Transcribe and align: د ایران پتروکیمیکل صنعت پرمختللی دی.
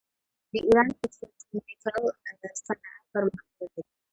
د 0.51 0.53
ایران 0.67 0.87
پتروکیمیکل 0.99 1.73
صنعت 2.65 3.01
پرمختللی 3.11 3.67
دی. 3.73 3.81